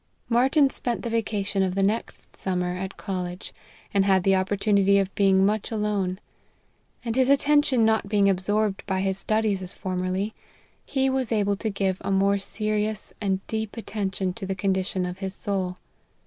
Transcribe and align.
Martyn 0.29 0.67
spent 0.71 1.03
the 1.03 1.11
vacation 1.11 1.61
of 1.61 1.75
the 1.75 1.83
next 1.83 2.35
summer 2.35 2.75
at 2.75 2.97
college, 2.97 3.53
and 3.93 4.03
had 4.03 4.23
the 4.23 4.35
opportunity 4.35 4.97
of 4.97 5.13
being 5.13 5.45
much 5.45 5.69
alone; 5.69 6.19
and 7.05 7.15
his 7.15 7.29
attention 7.29 7.85
not 7.85 8.09
being 8.09 8.27
absorbed 8.27 8.83
by 8.87 9.01
his 9.01 9.19
studies 9.19 9.61
as 9.61 9.75
formerly, 9.75 10.33
he 10.83 11.07
was 11.07 11.31
able 11.31 11.55
to 11.55 11.69
give 11.69 11.99
a 12.01 12.09
more 12.09 12.39
se 12.39 12.65
rious 12.65 13.13
and 13.21 13.45
deep 13.45 13.77
attention 13.77 14.33
to 14.33 14.47
the 14.47 14.55
condition 14.55 15.05
of 15.05 15.19
his 15.19 15.35
soul. 15.35 15.77